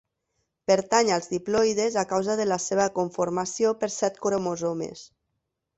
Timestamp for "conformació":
2.99-3.77